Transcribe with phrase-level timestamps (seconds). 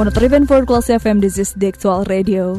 [0.00, 2.56] 103.4 Kelas FM, this is the actual radio.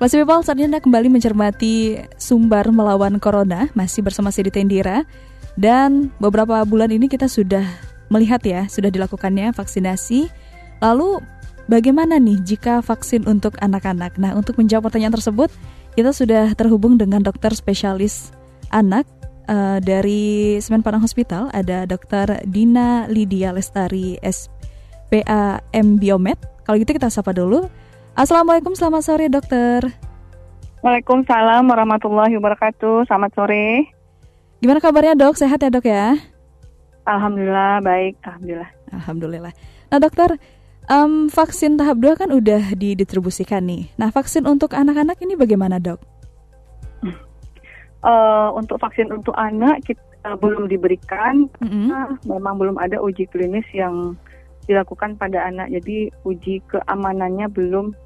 [0.00, 5.04] Kelas People, saat ini Anda kembali mencermati Sumbar melawan Corona, masih bersama Sidi Tendira.
[5.52, 7.60] Dan beberapa bulan ini kita sudah
[8.08, 10.32] melihat ya, sudah dilakukannya vaksinasi.
[10.80, 11.20] Lalu
[11.68, 14.16] bagaimana nih jika vaksin untuk anak-anak?
[14.16, 15.52] Nah, untuk menjawab pertanyaan tersebut,
[15.92, 18.32] kita sudah terhubung dengan dokter spesialis
[18.72, 19.04] anak
[19.44, 26.56] uh, dari Semen Padang Hospital, ada dokter Dina Lydia Lestari SPAM Biomed.
[26.68, 27.64] Kalau gitu kita sapa dulu.
[28.12, 29.88] Assalamualaikum, selamat sore dokter.
[30.84, 33.08] Waalaikumsalam warahmatullahi wabarakatuh.
[33.08, 33.88] Selamat sore.
[34.60, 35.40] Gimana kabarnya dok?
[35.40, 36.20] Sehat ya dok ya?
[37.08, 38.70] Alhamdulillah baik, alhamdulillah.
[38.92, 39.52] Alhamdulillah.
[39.88, 40.36] Nah dokter,
[40.92, 43.88] um, vaksin tahap 2 kan udah didistribusikan nih.
[43.96, 46.04] Nah vaksin untuk anak-anak ini bagaimana dok?
[48.04, 51.86] Uh, untuk vaksin untuk anak kita uh, belum diberikan, mm -hmm.
[51.96, 54.20] uh, memang belum ada uji klinis yang
[54.68, 55.72] dilakukan pada anak.
[55.72, 57.96] Jadi uji keamanannya belum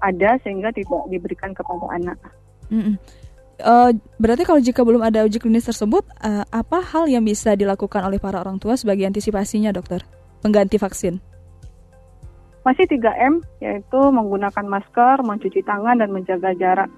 [0.00, 2.18] ada sehingga tidak diberikan kepada anak.
[2.72, 2.96] Mm -mm.
[3.58, 3.90] Uh,
[4.22, 8.22] berarti kalau jika belum ada uji klinis tersebut, uh, apa hal yang bisa dilakukan oleh
[8.22, 10.06] para orang tua sebagai antisipasinya, dokter?
[10.38, 11.18] Pengganti vaksin?
[12.62, 16.90] Masih 3M, yaitu menggunakan masker, mencuci tangan, dan menjaga jarak.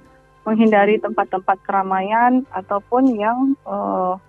[0.45, 4.21] Menghindari tempat-tempat keramaian ataupun yang uh,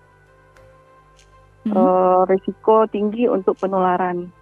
[1.68, 1.76] mm -hmm.
[1.76, 4.32] uh, risiko tinggi untuk penularan.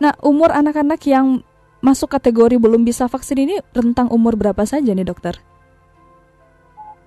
[0.00, 1.44] Nah, umur anak-anak yang
[1.80, 5.36] masuk kategori belum bisa vaksin ini rentang umur berapa saja nih dokter?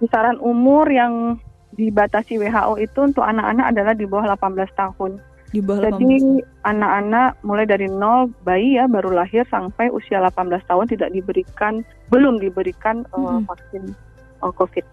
[0.01, 1.41] Kisaran umur yang
[1.73, 5.11] dibatasi WHO itu untuk anak-anak adalah di bawah 18 tahun.
[5.53, 10.85] Di bawah Jadi anak-anak mulai dari nol bayi ya baru lahir sampai usia 18 tahun
[10.89, 13.93] tidak diberikan belum diberikan uh, vaksin
[14.41, 14.85] uh, COVID.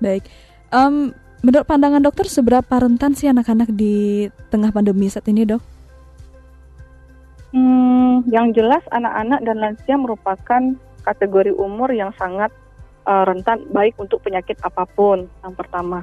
[0.00, 0.24] Baik.
[0.72, 1.12] Um,
[1.44, 5.60] menurut pandangan dokter seberapa rentan sih anak-anak di tengah pandemi saat ini, Dok?
[7.54, 10.62] Hmm, yang jelas anak-anak dan lansia merupakan
[11.06, 12.50] kategori umur yang sangat
[13.06, 15.30] uh, rentan baik untuk penyakit apa pun.
[15.46, 16.02] Yang pertama,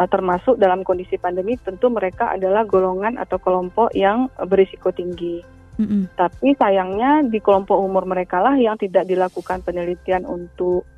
[0.00, 5.44] uh, termasuk dalam kondisi pandemi tentu mereka adalah golongan atau kelompok yang berisiko tinggi.
[5.76, 6.16] Mm-hmm.
[6.16, 10.88] Tapi sayangnya di kelompok umur mereka lah yang tidak dilakukan penelitian untuk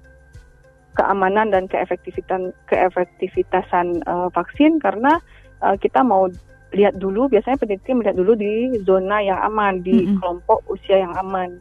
[0.95, 5.19] keamanan dan keefektivitasan keefektivitasan uh, vaksin karena
[5.67, 6.31] uh, kita mau
[6.71, 10.19] lihat dulu biasanya peneliti melihat dulu di zona yang aman di mm-hmm.
[10.23, 11.59] kelompok usia yang aman.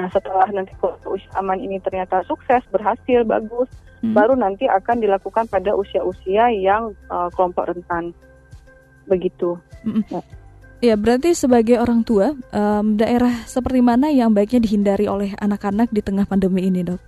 [0.00, 3.68] Nah setelah nanti kelompok usia aman ini ternyata sukses berhasil bagus,
[4.00, 4.16] mm-hmm.
[4.16, 8.16] baru nanti akan dilakukan pada usia-usia yang uh, kelompok rentan.
[9.04, 9.60] Begitu.
[9.84, 10.16] Mm-hmm.
[10.16, 10.22] Ya.
[10.78, 15.98] Ya, berarti sebagai orang tua, um, daerah seperti mana yang baiknya dihindari oleh anak-anak di
[15.98, 17.02] tengah pandemi ini, dok?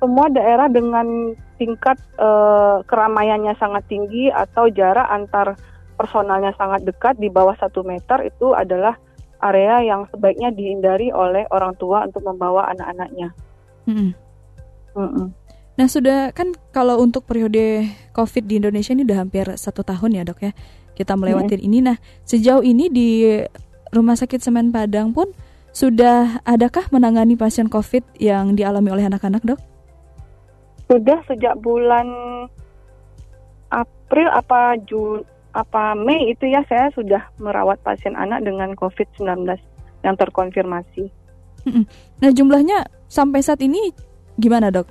[0.00, 5.52] Semua daerah dengan tingkat uh, keramaiannya sangat tinggi atau jarak antar
[5.94, 8.98] personalnya sangat dekat di bawah satu meter itu adalah
[9.44, 13.28] area yang sebaiknya dihindari oleh orang tua untuk membawa anak-anaknya.
[13.84, 14.14] Mm
[14.96, 15.26] -mm.
[15.74, 20.22] Nah sudah kan kalau untuk periode COVID di Indonesia ini udah hampir satu tahun ya
[20.22, 20.52] dok ya
[20.94, 21.78] kita melewati mm ini.
[21.82, 23.26] Nah sejauh ini di
[23.90, 25.34] Rumah Sakit Semen Padang pun
[25.74, 29.60] sudah adakah menangani pasien COVID yang dialami oleh anak-anak dok?
[30.86, 32.06] Sudah sejak bulan
[33.74, 39.46] April apa Jun apa Mei itu ya saya sudah merawat pasien anak dengan COVID-19
[40.02, 41.08] yang terkonfirmasi.
[42.20, 43.94] Nah jumlahnya sampai saat ini
[44.36, 44.90] gimana dok?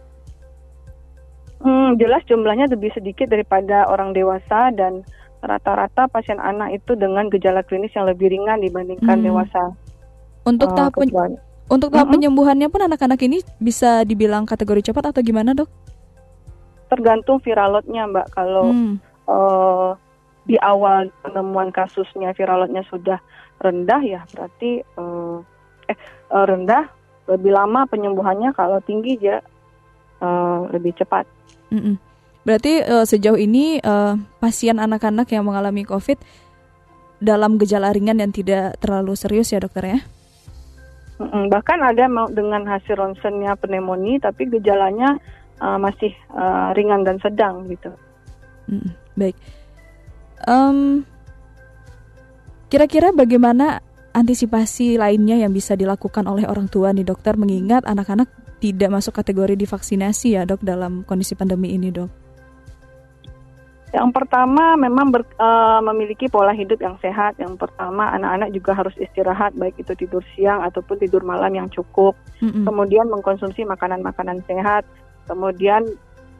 [1.63, 5.03] Hmm, jelas jumlahnya lebih sedikit daripada orang dewasa dan
[5.43, 9.27] rata-rata pasien anak itu dengan gejala klinis yang lebih ringan dibandingkan hmm.
[9.27, 9.63] dewasa.
[10.43, 11.39] Untuk uh, tahap pen-
[11.71, 12.15] untuk tahap uh-huh.
[12.19, 15.71] penyembuhannya pun anak-anak ini bisa dibilang kategori cepat atau gimana dok?
[16.91, 18.27] Tergantung viral loadnya mbak.
[18.35, 18.95] Kalau hmm.
[19.27, 19.95] uh,
[20.43, 23.19] di awal penemuan kasusnya viral loadnya sudah
[23.63, 25.39] rendah ya berarti uh,
[25.87, 25.97] eh
[26.31, 26.91] uh, rendah
[27.31, 29.39] lebih lama penyembuhannya kalau tinggi ya
[30.19, 31.23] uh, lebih cepat.
[31.71, 31.95] Mm -mm.
[32.43, 36.19] Berarti uh, sejauh ini uh, pasien anak-anak yang mengalami COVID
[37.23, 39.99] dalam gejala ringan dan tidak terlalu serius ya dokter ya?
[41.23, 41.43] Mm -mm.
[41.47, 42.05] Bahkan ada
[42.35, 45.15] dengan hasil ronsennya pneumonia tapi gejalanya
[45.63, 47.95] uh, masih uh, ringan dan sedang gitu.
[48.67, 49.35] Mm, baik.
[50.43, 51.07] Um,
[52.67, 53.79] kira-kira bagaimana
[54.13, 58.29] antisipasi lainnya yang bisa dilakukan oleh orang tua nih dokter mengingat anak-anak
[58.63, 62.23] tidak masuk kategori divaksinasi ya dok dalam kondisi pandemi ini dok?
[63.93, 67.37] Yang pertama memang ber, uh, memiliki pola hidup yang sehat.
[67.37, 72.17] Yang pertama anak-anak juga harus istirahat baik itu tidur siang ataupun tidur malam yang cukup.
[72.41, 72.65] Mm-hmm.
[72.65, 74.81] Kemudian mengkonsumsi makanan-makanan sehat.
[75.29, 75.85] Kemudian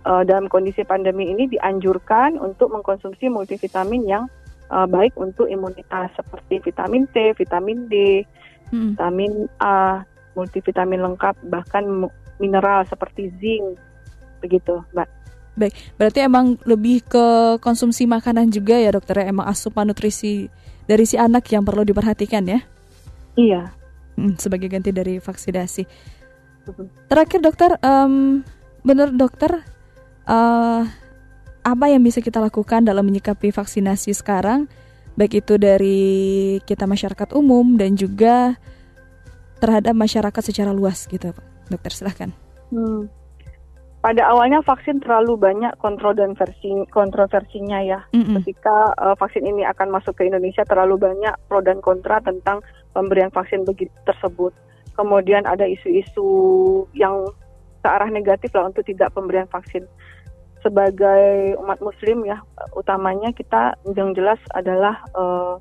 [0.06, 4.24] uh, dalam kondisi pandemi ini dianjurkan untuk mengkonsumsi multivitamin yang
[4.72, 8.24] uh, baik untuk imunitas seperti vitamin C, vitamin D,
[8.72, 8.96] mm.
[8.96, 10.04] vitamin A,
[10.34, 12.08] multivitamin lengkap bahkan
[12.42, 13.78] mineral seperti zinc.
[14.44, 15.10] Begitu, Mbak.
[15.54, 17.26] Baik, berarti emang lebih ke
[17.62, 20.50] konsumsi makanan juga ya dokter ya, emang asupan nutrisi
[20.90, 22.60] dari si anak yang perlu diperhatikan ya?
[23.38, 23.70] Iya.
[24.18, 25.86] Hmm, sebagai ganti dari vaksinasi.
[27.06, 28.42] Terakhir dokter, um,
[28.82, 29.62] benar dokter,
[30.28, 30.82] uh,
[31.64, 34.68] apa yang bisa kita lakukan dalam menyikapi vaksinasi sekarang,
[35.16, 38.60] baik itu dari kita masyarakat umum dan juga
[39.64, 41.32] terhadap masyarakat secara luas gitu,
[41.72, 42.30] dokter silahkan.
[42.68, 43.08] Hmm
[44.04, 48.04] pada awalnya vaksin terlalu banyak kontrol dan versi kontroversinya ya.
[48.12, 48.36] Mm-hmm.
[48.44, 52.60] Ketika uh, vaksin ini akan masuk ke Indonesia terlalu banyak pro dan kontra tentang
[52.92, 54.52] pemberian vaksin begitu tersebut.
[55.00, 56.28] Kemudian ada isu-isu
[56.92, 57.32] yang
[57.84, 59.84] ke arah negatif lah untuk tidak pemberian vaksin.
[60.64, 62.40] Sebagai umat Muslim ya,
[62.80, 65.60] utamanya kita yang jelas adalah uh,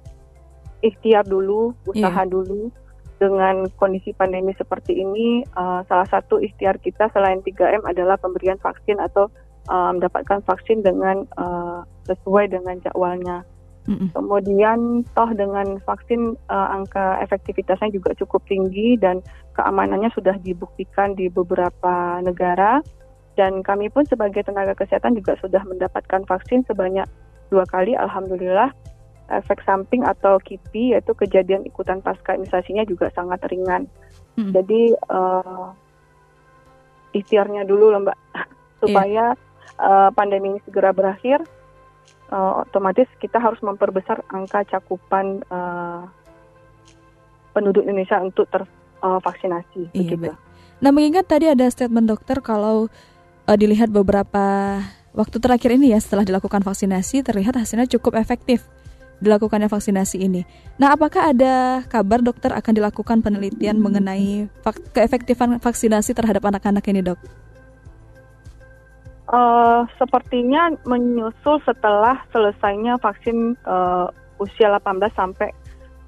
[0.87, 2.31] ikhtiar dulu, usaha yeah.
[2.31, 2.71] dulu
[3.19, 8.99] dengan kondisi pandemi seperti ini, uh, salah satu ikhtiar kita selain 3M adalah pemberian vaksin
[8.99, 9.31] atau
[9.71, 13.47] uh, mendapatkan vaksin dengan uh, sesuai dengan jadwalnya.
[13.83, 14.15] Mm-hmm.
[14.15, 19.19] Kemudian toh dengan vaksin uh, angka efektivitasnya juga cukup tinggi dan
[19.59, 22.79] keamanannya sudah dibuktikan di beberapa negara
[23.35, 27.09] dan kami pun sebagai tenaga kesehatan juga sudah mendapatkan vaksin sebanyak
[27.51, 28.71] dua kali alhamdulillah
[29.33, 33.89] efek samping atau KIPI yaitu kejadian ikutan pasca imunisasinya juga sangat ringan.
[34.37, 34.53] Hmm.
[34.53, 35.73] Jadi uh,
[37.17, 38.19] ikhtiarnya dulu loh Mbak
[38.85, 39.81] supaya yeah.
[39.81, 41.41] uh, pandemi ini segera berakhir.
[42.33, 46.09] Uh, otomatis kita harus memperbesar angka cakupan uh,
[47.53, 49.81] penduduk Indonesia untuk tervaksinasi.
[49.85, 50.33] Uh, iya, begitu.
[50.81, 52.89] Nah mengingat tadi ada statement dokter kalau
[53.45, 54.81] uh, dilihat beberapa
[55.13, 58.65] waktu terakhir ini ya setelah dilakukan vaksinasi terlihat hasilnya cukup efektif
[59.23, 60.43] dilakukannya vaksinasi ini.
[60.83, 64.51] Nah, apakah ada kabar dokter akan dilakukan penelitian mengenai
[64.91, 67.23] keefektifan vaksinasi terhadap anak-anak ini, dok?
[69.33, 75.49] Uh, sepertinya menyusul setelah selesainya vaksin uh, usia 18 sampai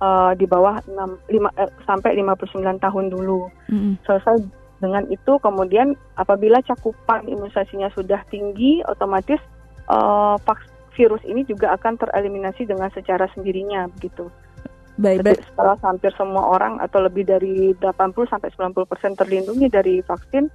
[0.04, 3.48] uh, di bawah 6, 5, eh, sampai 59 tahun dulu.
[3.72, 3.92] Mm -hmm.
[4.04, 4.44] Selesai
[4.84, 9.40] dengan itu, kemudian apabila cakupan imunisasinya sudah tinggi, otomatis
[9.88, 10.36] uh,
[10.92, 14.28] virus ini juga akan tereliminasi dengan secara sendirinya begitu.
[14.94, 15.42] Baik, baik.
[15.42, 20.46] Setelah hampir semua orang atau lebih dari 80 sampai 90 persen terlindungi dari vaksin,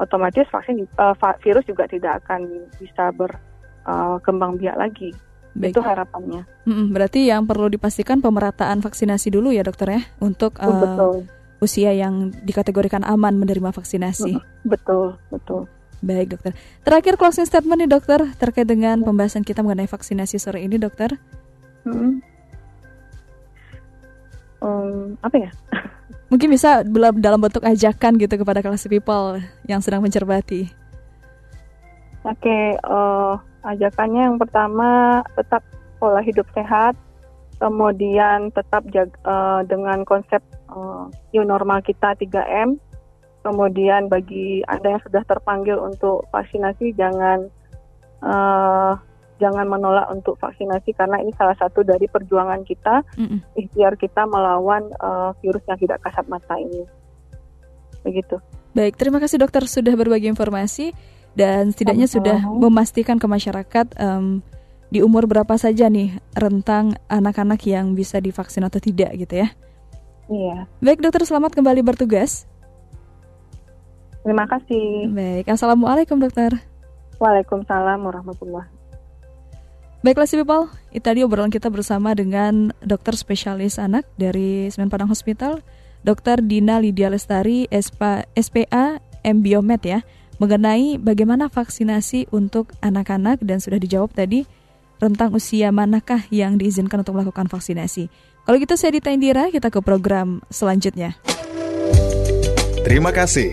[0.00, 1.14] otomatis vaksin uh,
[1.44, 5.12] virus juga tidak akan bisa berkembang uh, biak lagi.
[5.52, 5.74] Baik.
[5.76, 6.46] Itu harapannya.
[6.64, 11.14] Mm-mm, berarti yang perlu dipastikan pemerataan vaksinasi dulu ya dokter ya untuk uh, betul.
[11.58, 14.38] usia yang dikategorikan aman menerima vaksinasi.
[14.62, 15.66] Betul, betul.
[16.00, 16.56] Baik dokter.
[16.86, 21.18] Terakhir closing statement nih dokter terkait dengan pembahasan kita mengenai vaksinasi sore ini dokter.
[21.84, 22.22] Hmm.
[24.62, 25.50] Um, apa ya?
[26.30, 26.86] Mungkin bisa
[27.18, 30.70] dalam bentuk ajakan gitu kepada kelas people yang sedang mencermati.
[32.22, 33.34] Oke, okay, uh,
[33.66, 35.64] eh, ajakannya yang pertama tetap
[35.98, 36.94] pola hidup sehat,
[37.58, 40.38] kemudian tetap jaga, uh, dengan konsep
[40.70, 42.78] uh, new normal kita 3M,
[43.40, 47.48] Kemudian bagi Anda yang sudah terpanggil untuk vaksinasi jangan
[48.20, 49.00] uh,
[49.40, 54.92] jangan menolak untuk vaksinasi karena ini salah satu dari perjuangan kita, mm ikhtiar kita melawan
[55.00, 56.84] uh, virus yang tidak kasat mata ini.
[58.04, 58.36] Begitu.
[58.76, 60.94] Baik, terima kasih dokter sudah berbagi informasi
[61.34, 64.44] dan setidaknya sudah memastikan ke masyarakat um,
[64.90, 69.48] di umur berapa saja nih rentang anak-anak yang bisa divaksin atau tidak gitu ya.
[70.30, 70.56] Iya.
[70.78, 72.46] Baik dokter, selamat kembali bertugas.
[74.22, 75.10] Terima kasih.
[75.10, 76.54] Baik, Assalamualaikum dokter.
[77.18, 78.79] Waalaikumsalam warahmatullahi
[80.00, 85.12] Baiklah si people, itu tadi obrolan kita bersama dengan dokter spesialis anak dari Semen Padang
[85.12, 85.60] Hospital,
[86.00, 90.00] Dokter Dina Lydia Lestari, SPA, SPA M Biomed ya,
[90.40, 94.48] mengenai bagaimana vaksinasi untuk anak-anak dan sudah dijawab tadi
[95.04, 98.08] rentang usia manakah yang diizinkan untuk melakukan vaksinasi.
[98.48, 101.12] Kalau gitu saya Dita Indira, kita ke program selanjutnya.
[102.88, 103.52] Terima kasih.